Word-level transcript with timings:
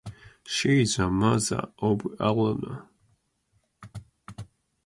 She 0.47 0.81
is 0.81 0.97
a 0.97 1.11
mother 1.11 1.69
of 1.77 1.99
Aruna. 2.19 2.87